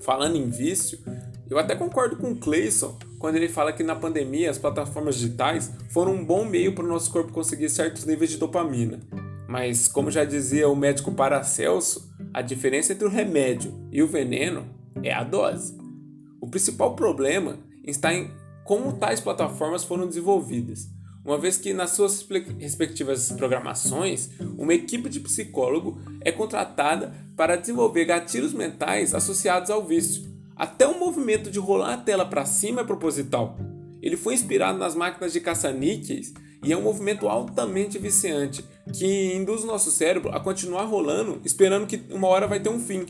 Falando 0.00 0.36
em 0.36 0.48
vício, 0.48 0.98
eu 1.50 1.58
até 1.58 1.74
concordo 1.74 2.16
com 2.16 2.32
o 2.32 2.36
Clayson 2.36 2.98
quando 3.18 3.36
ele 3.36 3.48
fala 3.48 3.72
que 3.72 3.82
na 3.82 3.94
pandemia 3.94 4.50
as 4.50 4.56
plataformas 4.56 5.16
digitais 5.16 5.70
foram 5.90 6.14
um 6.14 6.24
bom 6.24 6.44
meio 6.46 6.74
para 6.74 6.84
o 6.84 6.88
nosso 6.88 7.10
corpo 7.10 7.32
conseguir 7.32 7.68
certos 7.68 8.06
níveis 8.06 8.30
de 8.30 8.38
dopamina. 8.38 8.98
Mas, 9.46 9.88
como 9.88 10.10
já 10.10 10.24
dizia 10.24 10.68
o 10.68 10.76
médico 10.76 11.12
Paracelso, 11.12 12.10
a 12.32 12.40
diferença 12.40 12.94
entre 12.94 13.06
o 13.06 13.10
remédio 13.10 13.74
e 13.92 14.02
o 14.02 14.06
veneno 14.06 14.66
é 15.02 15.12
a 15.12 15.22
dose. 15.22 15.76
O 16.40 16.48
principal 16.48 16.94
problema 16.94 17.58
está 17.84 18.14
em 18.14 18.30
como 18.68 18.92
tais 18.92 19.18
plataformas 19.18 19.82
foram 19.82 20.06
desenvolvidas, 20.06 20.90
uma 21.24 21.38
vez 21.38 21.56
que 21.56 21.72
nas 21.72 21.92
suas 21.92 22.22
respectivas 22.58 23.32
programações, 23.32 24.28
uma 24.58 24.74
equipe 24.74 25.08
de 25.08 25.20
psicólogo 25.20 25.98
é 26.20 26.30
contratada 26.30 27.14
para 27.34 27.56
desenvolver 27.56 28.04
gatilhos 28.04 28.52
mentais 28.52 29.14
associados 29.14 29.70
ao 29.70 29.86
vício. 29.86 30.30
Até 30.54 30.86
o 30.86 30.98
movimento 30.98 31.50
de 31.50 31.58
rolar 31.58 31.94
a 31.94 31.96
tela 31.96 32.26
para 32.26 32.44
cima 32.44 32.82
é 32.82 32.84
proposital. 32.84 33.56
Ele 34.02 34.18
foi 34.18 34.34
inspirado 34.34 34.78
nas 34.78 34.94
máquinas 34.94 35.32
de 35.32 35.40
caça-níqueis 35.40 36.34
e 36.62 36.70
é 36.70 36.76
um 36.76 36.82
movimento 36.82 37.26
altamente 37.26 37.98
viciante 37.98 38.62
que 38.92 39.34
induz 39.34 39.64
o 39.64 39.66
nosso 39.66 39.90
cérebro 39.90 40.30
a 40.30 40.40
continuar 40.40 40.84
rolando, 40.84 41.40
esperando 41.42 41.86
que 41.86 42.02
uma 42.10 42.28
hora 42.28 42.46
vai 42.46 42.60
ter 42.60 42.68
um 42.68 42.78
fim. 42.78 43.06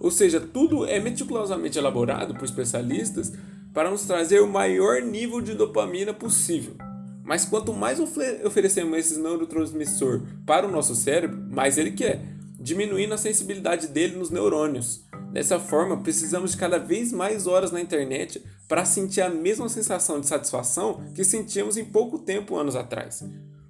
Ou 0.00 0.10
seja, 0.10 0.40
tudo 0.40 0.86
é 0.86 0.98
meticulosamente 0.98 1.76
elaborado 1.76 2.34
por 2.34 2.44
especialistas 2.44 3.34
para 3.76 3.90
nos 3.90 4.06
trazer 4.06 4.40
o 4.40 4.48
maior 4.48 5.02
nível 5.02 5.38
de 5.42 5.52
dopamina 5.52 6.14
possível. 6.14 6.76
Mas 7.22 7.44
quanto 7.44 7.74
mais 7.74 8.00
oferecemos 8.00 8.96
esse 8.96 9.20
neurotransmissor 9.20 10.22
para 10.46 10.66
o 10.66 10.70
nosso 10.70 10.94
cérebro, 10.94 11.36
mais 11.50 11.76
ele 11.76 11.90
quer, 11.90 12.22
diminuindo 12.58 13.12
a 13.12 13.18
sensibilidade 13.18 13.88
dele 13.88 14.16
nos 14.16 14.30
neurônios. 14.30 15.04
Dessa 15.30 15.60
forma, 15.60 15.98
precisamos 15.98 16.52
de 16.52 16.56
cada 16.56 16.78
vez 16.78 17.12
mais 17.12 17.46
horas 17.46 17.70
na 17.70 17.78
internet 17.78 18.42
para 18.66 18.86
sentir 18.86 19.20
a 19.20 19.28
mesma 19.28 19.68
sensação 19.68 20.22
de 20.22 20.26
satisfação 20.26 21.02
que 21.14 21.22
sentíamos 21.22 21.76
em 21.76 21.84
pouco 21.84 22.18
tempo 22.18 22.56
anos 22.56 22.76
atrás. 22.76 23.22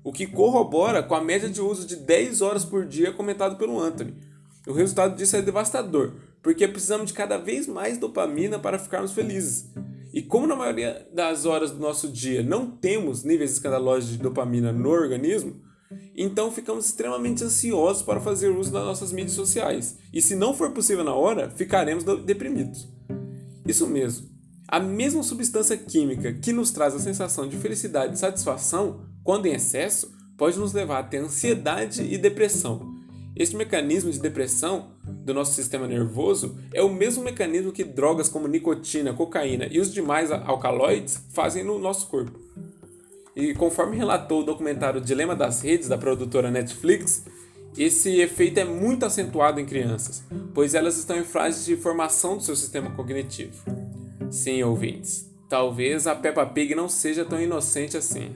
O 0.05 0.13
que 0.13 0.29
corrobora 0.29 1.03
com 1.03 1.17
a 1.17 1.21
média 1.21 1.49
de 1.49 1.61
uso 1.61 1.85
de 1.85 1.97
10 1.97 2.43
horas 2.43 2.65
por 2.65 2.87
dia 2.87 3.13
comentado 3.13 3.57
pelo 3.57 3.81
Anthony. 3.81 4.15
O 4.69 4.73
resultado 4.73 5.17
disso 5.17 5.35
é 5.35 5.43
devastador, 5.43 6.13
porque 6.41 6.69
precisamos 6.69 7.09
de 7.09 7.13
cada 7.13 7.39
vez 7.39 7.67
mais 7.67 7.99
dopamina 7.99 8.57
para 8.57 8.79
ficarmos 8.79 9.11
felizes. 9.11 9.69
E 10.13 10.23
como 10.23 10.47
na 10.47 10.57
maioria 10.57 11.07
das 11.13 11.45
horas 11.45 11.71
do 11.71 11.79
nosso 11.79 12.09
dia 12.09 12.43
não 12.43 12.71
temos 12.71 13.25
níveis 13.25 13.53
escandalosos 13.53 14.11
de 14.11 14.19
dopamina 14.19 14.73
no 14.73 14.89
organismo, 14.89 15.61
então 16.17 16.51
ficamos 16.51 16.87
extremamente 16.87 17.45
ansiosos 17.45 18.03
para 18.03 18.21
fazer 18.21 18.49
uso 18.49 18.73
das 18.73 18.85
nossas 18.85 19.13
mídias 19.13 19.33
sociais. 19.33 19.99
E 20.13 20.21
se 20.21 20.35
não 20.35 20.55
for 20.55 20.73
possível 20.73 21.05
na 21.05 21.15
hora, 21.15 21.51
ficaremos 21.51 22.05
deprimidos. 22.25 22.89
Isso 23.67 23.87
mesmo. 23.87 24.29
A 24.69 24.81
mesma 24.81 25.23
substância 25.23 25.77
química 25.77 26.33
que 26.33 26.53
nos 26.53 26.71
traz 26.71 26.95
a 26.95 26.99
sensação 26.99 27.49
de 27.49 27.57
felicidade 27.57 28.15
e 28.15 28.19
satisfação, 28.19 29.07
quando 29.23 29.47
em 29.47 29.55
excesso, 29.55 30.13
pode 30.37 30.59
nos 30.59 30.73
levar 30.73 30.99
a 30.99 31.03
ter 31.05 31.19
ansiedade 31.19 32.03
e 32.03 32.19
depressão, 32.19 32.96
este 33.37 33.55
mecanismo 33.55 34.11
de 34.11 34.19
depressão 34.19 34.93
do 35.05 35.35
nosso 35.35 35.53
sistema 35.53 35.87
nervoso 35.87 36.59
é 36.73 36.83
o 36.83 36.89
mesmo 36.89 37.23
mecanismo 37.23 37.71
que 37.71 37.85
drogas 37.85 38.31
como 38.31 38.49
nicotina, 38.49 39.13
cocaína 39.13 39.69
e 39.71 39.79
os 39.79 39.93
demais 39.93 40.33
alcaloides 40.33 41.23
fazem 41.35 41.63
no 41.63 41.79
nosso 41.79 42.07
corpo. 42.07 42.41
E 43.37 43.53
conforme 43.53 43.95
relatou 43.95 44.41
o 44.41 44.45
documentário 44.45 45.03
Dilema 45.03 45.37
das 45.37 45.61
Redes 45.61 45.87
da 45.87 45.99
produtora 45.99 46.51
Netflix, 46.51 47.27
esse 47.77 48.19
efeito 48.21 48.59
é 48.59 48.65
muito 48.65 49.05
acentuado 49.05 49.61
em 49.61 49.67
crianças, 49.67 50.25
pois 50.55 50.75
elas 50.75 50.97
estão 50.97 51.19
em 51.19 51.25
fase 51.25 51.67
de 51.67 51.77
formação 51.77 52.39
do 52.39 52.43
seu 52.43 52.57
sistema 52.57 52.91
cognitivo. 52.93 53.63
Sim, 54.31 54.63
ouvintes, 54.63 55.31
talvez 55.47 56.07
a 56.07 56.15
Peppa 56.15 56.47
Pig 56.47 56.75
não 56.75 56.89
seja 56.89 57.23
tão 57.23 57.39
inocente 57.39 57.99
assim. 57.99 58.35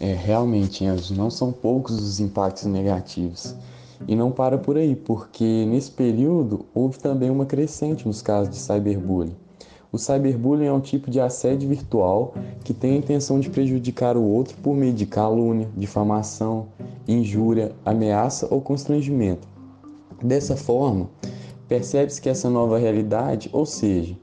Realmente, 0.00 0.84
Enzo, 0.84 1.14
não 1.14 1.30
são 1.30 1.52
poucos 1.52 1.98
os 1.98 2.20
impactos 2.20 2.64
negativos. 2.64 3.54
E 4.06 4.14
não 4.14 4.30
para 4.30 4.58
por 4.58 4.76
aí, 4.76 4.94
porque 4.94 5.64
nesse 5.66 5.90
período 5.90 6.66
houve 6.74 6.98
também 6.98 7.30
uma 7.30 7.46
crescente 7.46 8.06
nos 8.06 8.20
casos 8.20 8.50
de 8.50 8.56
cyberbullying. 8.56 9.34
O 9.90 9.98
cyberbullying 9.98 10.66
é 10.66 10.72
um 10.72 10.80
tipo 10.80 11.10
de 11.10 11.18
assédio 11.18 11.68
virtual 11.68 12.34
que 12.62 12.74
tem 12.74 12.92
a 12.92 12.96
intenção 12.98 13.40
de 13.40 13.48
prejudicar 13.48 14.16
o 14.16 14.22
outro 14.22 14.56
por 14.58 14.74
meio 14.74 14.92
de 14.92 15.06
calúnia, 15.06 15.68
difamação, 15.74 16.66
injúria, 17.08 17.72
ameaça 17.84 18.46
ou 18.50 18.60
constrangimento. 18.60 19.48
Dessa 20.22 20.56
forma, 20.56 21.08
percebe-se 21.66 22.20
que 22.20 22.28
essa 22.28 22.50
nova 22.50 22.78
realidade, 22.78 23.48
ou 23.52 23.64
seja, 23.64 24.14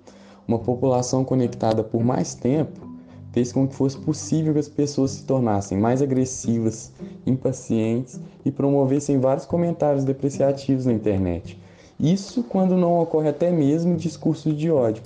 uma 0.48 0.60
população 0.60 1.24
conectada 1.24 1.84
por 1.84 2.04
mais 2.04 2.36
tempo, 2.36 2.93
fez 3.34 3.52
com 3.52 3.68
que 3.68 3.76
fosse 3.76 3.98
possível 3.98 4.54
que 4.54 4.60
as 4.60 4.70
pessoas 4.70 5.12
se 5.12 5.24
tornassem 5.24 5.78
mais 5.78 6.02
agressivas, 6.02 6.94
impacientes 7.26 8.20
e 8.46 8.52
promovessem 8.52 9.20
vários 9.20 9.46
comentários 9.46 10.04
depreciativos 10.04 10.86
na 10.86 10.94
internet. 10.94 11.60
Isso 12.00 12.44
quando 12.44 12.78
não 12.78 13.02
ocorre 13.02 13.30
até 13.30 13.52
mesmo 13.52 13.98
discurso 13.98 14.54
de 14.54 14.70
ódio. 14.70 15.04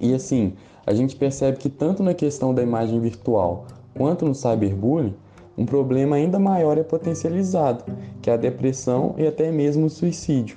E 0.00 0.14
assim, 0.14 0.54
a 0.86 0.94
gente 0.94 1.14
percebe 1.14 1.58
que 1.58 1.68
tanto 1.68 2.02
na 2.02 2.14
questão 2.14 2.54
da 2.54 2.62
imagem 2.62 2.98
virtual 2.98 3.66
quanto 3.94 4.24
no 4.24 4.34
cyberbullying, 4.34 5.14
um 5.56 5.66
problema 5.66 6.16
ainda 6.16 6.38
maior 6.38 6.78
é 6.78 6.82
potencializado, 6.82 7.84
que 8.22 8.30
é 8.30 8.32
a 8.32 8.38
depressão 8.38 9.14
e 9.18 9.26
até 9.26 9.52
mesmo 9.52 9.86
o 9.86 9.90
suicídio. 9.90 10.56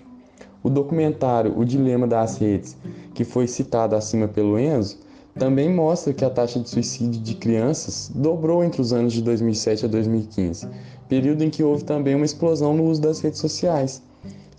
O 0.64 0.70
documentário 0.70 1.54
O 1.60 1.66
Dilema 1.66 2.08
das 2.08 2.38
Redes, 2.38 2.78
que 3.14 3.26
foi 3.26 3.48
citado 3.48 3.96
acima 3.96 4.30
pelo 4.30 4.58
Enzo, 4.58 5.05
também 5.38 5.70
mostra 5.70 6.14
que 6.14 6.24
a 6.24 6.30
taxa 6.30 6.60
de 6.60 6.70
suicídio 6.70 7.22
de 7.22 7.36
crianças 7.36 8.10
dobrou 8.16 8.64
entre 8.64 8.82
os 8.82 8.94
anos 8.94 9.12
de 9.12 9.22
2007 9.22 9.86
a 9.86 9.88
2015, 9.88 10.68
período 11.10 11.44
em 11.44 11.50
que 11.50 11.62
houve 11.62 11.84
também 11.84 12.16
uma 12.16 12.26
explosão 12.26 12.74
no 12.74 12.86
uso 12.86 13.02
das 13.02 13.20
redes 13.20 13.40
sociais. 13.40 14.02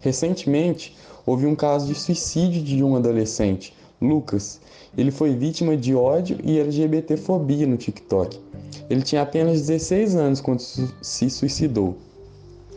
Recentemente, 0.00 0.94
houve 1.24 1.46
um 1.46 1.54
caso 1.54 1.86
de 1.86 1.94
suicídio 1.94 2.62
de 2.62 2.84
um 2.84 2.94
adolescente, 2.94 3.74
Lucas. 4.00 4.60
Ele 4.96 5.10
foi 5.10 5.34
vítima 5.34 5.76
de 5.76 5.94
ódio 5.94 6.38
e 6.44 6.58
LGBTfobia 6.58 7.66
no 7.66 7.78
TikTok. 7.78 8.38
Ele 8.90 9.00
tinha 9.00 9.22
apenas 9.22 9.66
16 9.66 10.14
anos 10.14 10.40
quando 10.42 10.60
se 10.60 11.30
suicidou. 11.30 11.96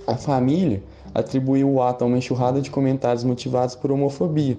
A 0.08 0.16
família 0.16 0.82
atribuiu 1.14 1.70
o 1.70 1.82
ato 1.82 2.04
a 2.04 2.08
uma 2.08 2.18
enxurrada 2.18 2.62
de 2.62 2.72
comentários 2.72 3.26
motivados 3.26 3.76
por 3.76 3.92
homofobia. 3.92 4.58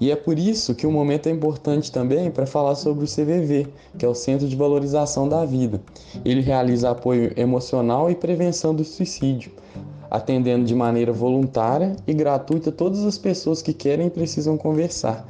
E 0.00 0.12
é 0.12 0.16
por 0.16 0.38
isso 0.38 0.76
que 0.76 0.86
o 0.86 0.92
momento 0.92 1.28
é 1.28 1.32
importante 1.32 1.90
também 1.90 2.30
para 2.30 2.46
falar 2.46 2.76
sobre 2.76 3.04
o 3.04 3.08
CVV, 3.08 3.66
que 3.98 4.06
é 4.06 4.08
o 4.08 4.14
Centro 4.14 4.46
de 4.46 4.54
Valorização 4.54 5.28
da 5.28 5.44
Vida. 5.44 5.80
Ele 6.24 6.40
realiza 6.40 6.90
apoio 6.90 7.32
emocional 7.36 8.08
e 8.08 8.14
prevenção 8.14 8.72
do 8.72 8.84
suicídio, 8.84 9.50
atendendo 10.08 10.64
de 10.64 10.74
maneira 10.74 11.12
voluntária 11.12 11.96
e 12.06 12.14
gratuita 12.14 12.70
todas 12.70 13.04
as 13.04 13.18
pessoas 13.18 13.60
que 13.60 13.72
querem 13.72 14.06
e 14.06 14.10
precisam 14.10 14.56
conversar. 14.56 15.26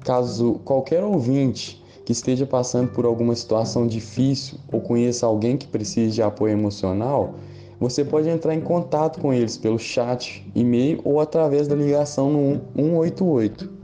Caso 0.00 0.60
qualquer 0.64 1.02
ouvinte 1.02 1.82
que 2.04 2.12
esteja 2.12 2.44
passando 2.44 2.90
por 2.90 3.06
alguma 3.06 3.34
situação 3.34 3.86
difícil 3.86 4.58
ou 4.70 4.80
conheça 4.80 5.24
alguém 5.24 5.56
que 5.56 5.66
precise 5.66 6.16
de 6.16 6.22
apoio 6.22 6.52
emocional, 6.52 7.34
você 7.80 8.04
pode 8.04 8.28
entrar 8.28 8.54
em 8.54 8.60
contato 8.60 9.20
com 9.20 9.32
eles 9.32 9.56
pelo 9.56 9.78
chat, 9.78 10.44
e-mail 10.54 11.00
ou 11.02 11.18
através 11.18 11.66
da 11.66 11.74
ligação 11.74 12.30
no 12.30 12.60
188. 12.76 13.81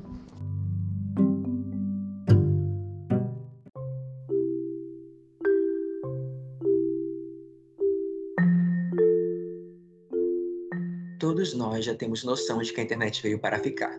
Nós 11.79 11.85
já 11.85 11.95
temos 11.95 12.25
noção 12.25 12.59
de 12.59 12.73
que 12.73 12.81
a 12.81 12.83
internet 12.83 13.23
veio 13.23 13.39
para 13.39 13.61
ficar. 13.61 13.97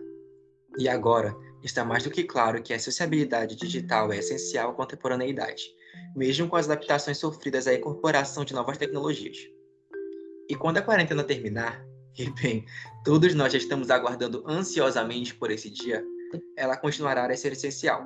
E 0.78 0.86
agora, 0.86 1.34
está 1.62 1.82
mais 1.82 2.04
do 2.04 2.10
que 2.10 2.24
claro 2.24 2.62
que 2.62 2.74
a 2.74 2.78
sociabilidade 2.78 3.56
digital 3.56 4.12
é 4.12 4.18
essencial 4.18 4.70
à 4.70 4.74
contemporaneidade, 4.74 5.64
mesmo 6.14 6.46
com 6.46 6.56
as 6.56 6.66
adaptações 6.66 7.16
sofridas 7.16 7.66
à 7.66 7.72
incorporação 7.72 8.44
de 8.44 8.52
novas 8.52 8.76
tecnologias. 8.76 9.38
E 10.46 10.54
quando 10.54 10.76
a 10.76 10.82
quarentena 10.82 11.24
terminar, 11.24 11.82
e 12.18 12.28
bem, 12.30 12.66
todos 13.02 13.34
nós 13.34 13.50
já 13.50 13.58
estamos 13.58 13.90
aguardando 13.90 14.44
ansiosamente 14.46 15.34
por 15.34 15.50
esse 15.50 15.70
dia, 15.70 16.04
ela 16.58 16.76
continuará 16.76 17.24
a 17.24 17.36
ser 17.36 17.52
essencial. 17.52 18.04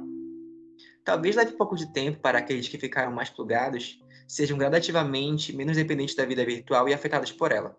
Talvez 1.05 1.35
leve 1.35 1.53
pouco 1.53 1.75
de 1.75 1.93
tempo 1.93 2.21
para 2.21 2.39
aqueles 2.39 2.69
que 2.69 2.79
ficaram 2.79 3.11
mais 3.11 3.29
plugados 3.29 3.99
sejam 4.29 4.57
gradativamente 4.57 5.55
menos 5.55 5.77
dependentes 5.77 6.15
da 6.15 6.25
vida 6.25 6.45
virtual 6.45 6.89
e 6.89 6.95
afetados 6.95 7.33
por 7.33 7.51
ela. 7.51 7.77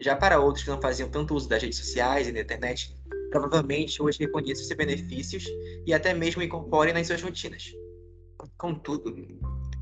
Já 0.00 0.16
para 0.16 0.40
outros 0.40 0.64
que 0.64 0.70
não 0.70 0.80
faziam 0.80 1.10
tanto 1.10 1.34
uso 1.34 1.48
das 1.48 1.62
redes 1.62 1.78
sociais 1.78 2.26
e 2.26 2.32
da 2.32 2.40
internet, 2.40 2.96
provavelmente 3.30 4.02
hoje 4.02 4.18
reconheçam 4.18 4.64
seus 4.64 4.76
benefícios 4.76 5.44
e 5.86 5.92
até 5.92 6.14
mesmo 6.14 6.42
incorporem 6.42 6.94
nas 6.94 7.06
suas 7.06 7.22
rotinas. 7.22 7.72
Contudo, 8.56 9.14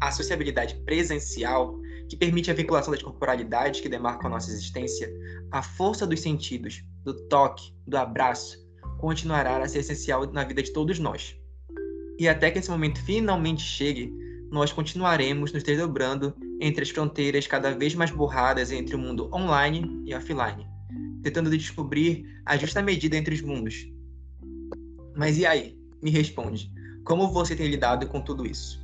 a 0.00 0.10
sociabilidade 0.10 0.74
presencial 0.84 1.78
que 2.08 2.16
permite 2.16 2.50
a 2.50 2.54
vinculação 2.54 2.92
das 2.92 3.02
corporalidades 3.02 3.80
que 3.80 3.88
demarcam 3.88 4.26
a 4.26 4.34
nossa 4.34 4.50
existência, 4.50 5.08
a 5.52 5.62
força 5.62 6.04
dos 6.04 6.20
sentidos, 6.20 6.82
do 7.04 7.14
toque, 7.28 7.72
do 7.86 7.96
abraço, 7.96 8.58
continuará 8.98 9.58
a 9.58 9.68
ser 9.68 9.80
essencial 9.80 10.26
na 10.32 10.42
vida 10.42 10.62
de 10.62 10.72
todos 10.72 10.98
nós. 10.98 11.36
E 12.18 12.28
até 12.28 12.50
que 12.50 12.58
esse 12.58 12.70
momento 12.70 13.00
finalmente 13.04 13.62
chegue, 13.62 14.12
nós 14.50 14.72
continuaremos 14.72 15.52
nos 15.52 15.62
desdobrando 15.62 16.34
entre 16.60 16.82
as 16.82 16.90
fronteiras 16.90 17.46
cada 17.46 17.70
vez 17.72 17.94
mais 17.94 18.10
borradas 18.10 18.70
entre 18.72 18.96
o 18.96 18.98
mundo 18.98 19.30
online 19.32 20.02
e 20.04 20.14
offline, 20.14 20.66
tentando 21.22 21.50
descobrir 21.50 22.40
a 22.44 22.56
justa 22.56 22.82
medida 22.82 23.16
entre 23.16 23.34
os 23.34 23.42
mundos. 23.42 23.86
Mas 25.16 25.38
e 25.38 25.46
aí? 25.46 25.76
Me 26.00 26.10
responde, 26.10 26.70
como 27.04 27.32
você 27.32 27.56
tem 27.56 27.66
lidado 27.66 28.06
com 28.06 28.20
tudo 28.20 28.46
isso? 28.46 28.77